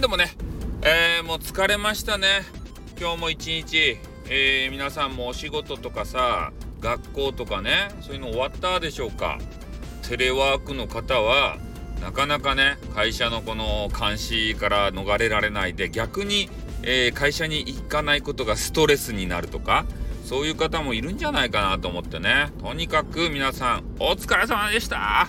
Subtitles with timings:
[0.00, 0.34] はいどうもね、
[0.80, 2.26] えー、もう疲れましたね。
[2.98, 3.98] 今日も一日、
[4.30, 9.38] えー、皆さんもお仕事とかさ学校とかねそういうの終わったでしょうか。
[10.08, 11.58] テレワークの方は
[12.00, 16.48] なかなかね会社のこの監視から逃れられないで逆に、
[16.82, 19.84] えー、会社に行かないことがストレスになるとか
[20.24, 22.46] そういう方もいるんじゃないかなと思ってね。
[22.62, 25.28] とにかく皆さんお疲れ様でした。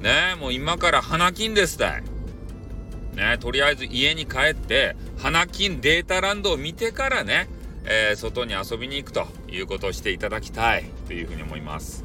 [0.00, 2.02] ねもう今から花金ですたい。
[3.14, 7.48] ね、とりあえず家に帰って、花金データランドを見てからね、
[7.84, 12.04] えー、外に遊びに行くということをしていただきたいというふうに思います。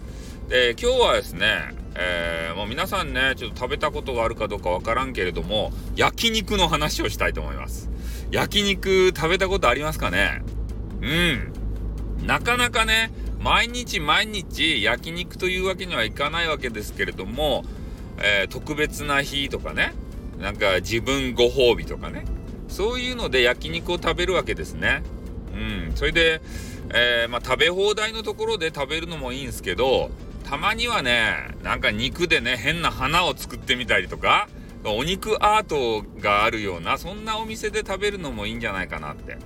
[0.50, 7.90] で、今日はですね、えー、もう皆さんね、ちょっと食べたことがあるかどうかわからんけれども、焼肉の話をしたいと思います。
[8.32, 10.42] 焼肉食べたことありますかね？
[11.02, 11.54] うん。
[12.26, 17.64] なかなかね、毎日毎日焼肉というわけにはいかないわけですけれども、
[18.18, 19.94] えー、特別な日とかね、
[20.40, 22.26] なんか自分ご褒美とかね。
[22.68, 25.04] そういうので焼肉を食べるわけですね。
[25.54, 25.96] うん。
[25.96, 26.42] それで、
[26.94, 30.10] えー、まあ、食べ放題のところで食べるのもいいんですけど
[30.44, 34.48] たまにはねなんか肉でね変な花を作ってみたりとか
[34.86, 39.34] お肉アートがあるようなそんなお店で食べるのもいいんじゃないかなって。
[39.34, 39.40] うん。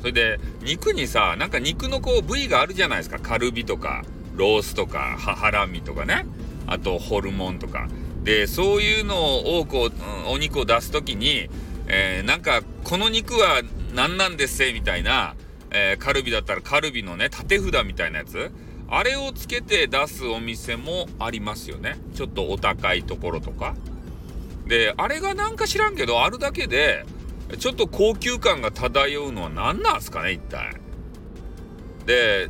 [0.00, 3.18] それで肉にさなんか肉のこう部位があるじゃないですか。
[3.18, 4.04] カルビとか
[4.36, 6.26] ロースとかハラミとかね。
[6.66, 7.88] あとホルモンとか。
[8.24, 9.92] でそういうのをこう
[10.28, 11.48] お肉を出す時に、
[11.86, 13.62] えー、なんかこの肉は
[13.94, 15.34] 何なんですせみたいな、
[15.70, 18.50] えー、カルビだったらカルビのね縦札みたいなやつ。
[18.92, 21.96] あれをつけて出すお店もありますよね。
[22.16, 23.76] ちょっとお高いところとか。
[24.66, 27.04] であれがなんか知らんけどあるだけで
[27.58, 30.74] ちょっと高級感が漂うのは何なんすかね一体。
[32.04, 32.48] で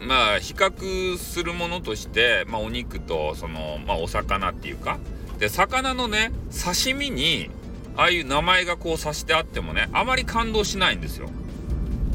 [0.00, 4.98] まあ比較するものとして、まあ、お肉とその、まあ、お魚っていうか。
[5.38, 6.30] で魚のね
[6.64, 7.50] 刺身に
[7.96, 11.28] ああいう名前がこう刺してあってもねあまり感動しないんですよ。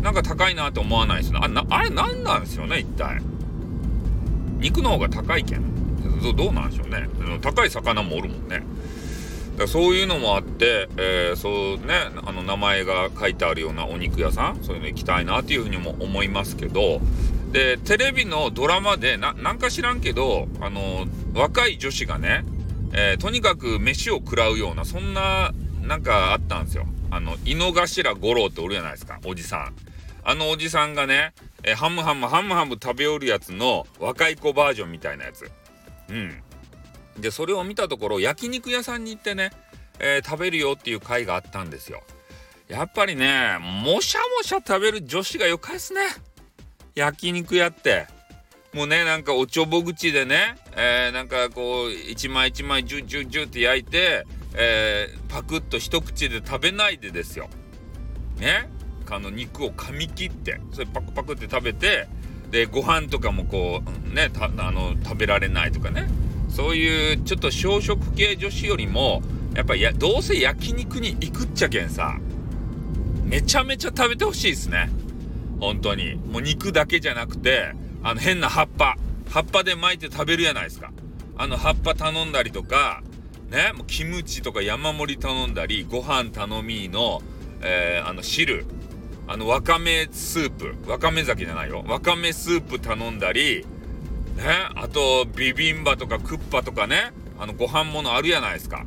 [0.02, 3.22] なんか高いなと思わないですねあなあれ何なんですよね一体。
[4.60, 5.64] 肉の方が高いけん。
[6.36, 7.08] どうなんでしょうね。
[7.42, 8.64] 高い魚もおるもんね。
[9.60, 11.94] だそういうのもあって、えー、そうね
[12.26, 17.02] あの名前が書いてあるようなお肉屋さんそういうの行きたいなっていうふうにも思いますけど
[17.52, 22.46] で、テレビのドラマで、な、なんか知らんけど、あの、若い女子がね、
[22.94, 25.52] えー、とにかく飯を食らうような、そんな、
[25.82, 26.86] なんかあったんですよ。
[27.12, 29.76] あの、井の頭五郎っておるじゃないですか、おじさん。
[30.24, 31.34] あのおじさんがね、
[31.64, 35.50] えー、ハムハムハムハム食べおるやつの若い子バージョンみたいなやつ。
[36.10, 36.44] うん。
[37.20, 39.52] で、それを見たところ、焼肉屋さんに行ってね、
[40.00, 42.04] えー、食べるよっていう回があったんですよ。
[42.68, 46.02] やっぱりね、もしゃもしゃ食べる女子がよかいっすね。
[46.96, 48.08] 焼肉屋って
[48.74, 57.50] もうねなんかおちょぼ口でね、えー、なんかこう一枚一枚ジュジュジュって焼いて、えー、パクッと一口で食べないでですよ。
[58.38, 58.70] ね？
[59.12, 62.08] あの肉を噛み切ってそれパクパクって食べて
[62.52, 66.08] でご飯とかもこうねあの食べられないとかね
[66.48, 69.24] そういうちょっと小食系女子よりも
[69.56, 72.20] やっぱやどうせ焼肉に行くっちゃけんさ
[73.24, 74.92] めちゃめちゃ食べてほしいですね。
[75.60, 76.16] 本当に。
[76.16, 78.98] もう肉だけじゃなくて、あの変な葉っぱ。
[79.30, 80.92] 葉っぱで巻いて食べるやないですか。
[81.38, 83.02] あの葉っぱ頼んだりとか、
[83.50, 87.22] ね、もうキムチとか山盛り頼んだり、ご飯頼みの、
[87.62, 88.66] えー、あの汁、
[89.28, 91.84] あのわかめスープ、わかめ酒じゃないよ。
[91.88, 93.66] わかめスープ頼んだり、
[94.36, 94.44] ね、
[94.76, 98.86] あとビビンバとかクッパとかね、あのご飯物あるやないですか。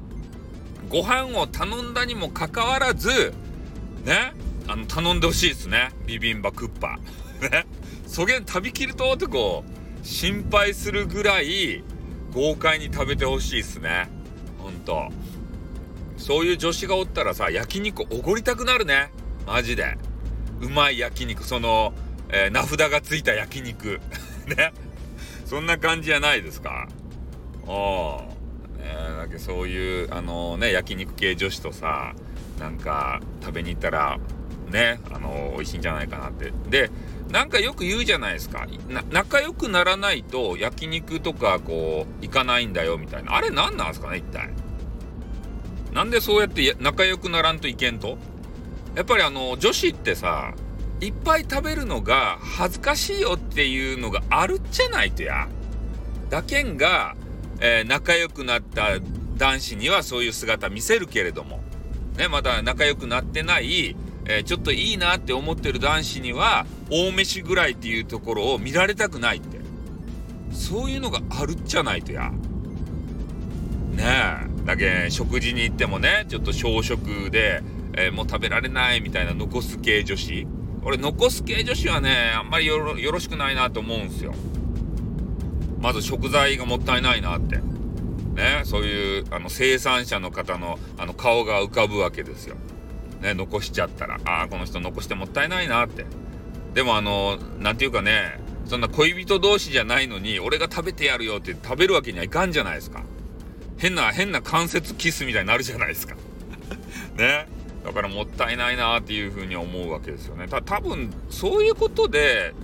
[0.89, 3.33] ご飯を頼んだにもかかわらず、
[4.05, 4.35] ね、
[4.73, 5.91] あの、頼んでほしいですね。
[6.07, 6.99] ビビンバクッパ。
[7.43, 7.67] ね。
[8.07, 11.85] そげん食べきるとってこう、心配するぐらい
[12.33, 14.09] 豪快に食べてほしいっすね。
[14.59, 15.11] ほんと。
[16.17, 19.11] そういう女子がおったらさ、焼肉おごりたくなるね。
[19.47, 19.99] マジで。
[20.63, 21.93] うまい焼肉、その、
[22.31, 24.01] えー、名札がついた焼肉。
[24.49, 24.73] ね。
[25.45, 26.89] そんな感じじゃないですか。
[27.67, 28.23] ああ。
[28.79, 32.15] ねだけそういう、あのー、ね、焼肉系女子とさ、
[32.59, 34.19] なんか食べに行ったら
[34.73, 36.53] ね、あの、美味しいんじゃないかなって。
[36.71, 36.91] で、
[37.31, 38.67] なんかよく言うじゃないですか。
[39.11, 43.37] 仲良くならないと焼肉とかこう、行かないんだよみたいな。
[43.37, 44.51] あれ何なんですかね、一体。
[45.93, 48.19] なんでそうやって仲良くならんといけんと？
[48.95, 50.55] やっぱりあの、女子ってさ、
[51.01, 55.49] いっぱい食べるのが恥ずかしいよっていうのがあるっちゃないとや。
[56.31, 57.15] だけんが、
[57.61, 58.99] えー、仲良くなった
[59.37, 61.61] 男子にはそういう姿見せるけれども、
[62.17, 63.97] ね、まだ仲良くなってない、
[64.27, 69.61] えー、ちょっといいなって思ってる男子には大飯ぐらいっていうところを見られたくないって。
[70.53, 72.31] そういうのがあるっちゃないとや。
[73.91, 74.05] ね
[74.49, 74.67] え。
[74.67, 77.63] だけ食事に行ってもねちょっと小食で、
[77.95, 80.47] えー、もう食べられないみたいな残す系女子。
[80.85, 84.35] 俺残す系女子はねあんまりよろしくないなと思うんすよ。
[85.81, 87.57] まず食材がもったいないなって。
[87.57, 92.57] ねそういうあの生産者の方のあの顔が浮かぶわけですよ。
[93.23, 96.05] ね残しちゃったらああこの人残してもったいないなって。
[96.75, 103.03] でもあの何て言うかねそんな恋人同士じゃないのに俺が食べてやるよって食べるわけにはいかんじゃないですか。
[103.79, 106.15] 変な変な関節キスみたいになるじゃないですか。
[107.17, 107.49] ね。
[107.85, 110.47] だからもったいないなっていうふうに思うわけですよね。
[110.47, 112.55] た多分そういうことで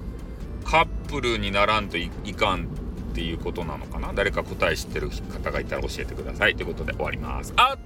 [0.64, 4.12] カップルにならんといかんっていうことなのかな。
[4.14, 6.54] 誰か答え知ってる方がいたら教えてください。
[6.54, 7.52] ということで終わります。
[7.56, 7.78] あっ